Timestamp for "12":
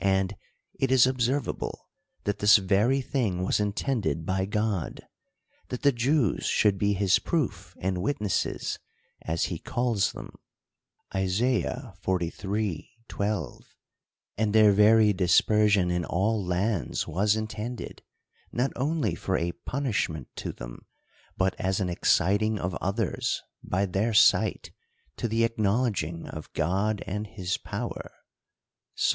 13.08-13.62